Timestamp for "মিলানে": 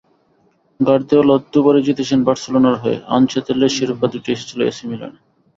4.89-5.17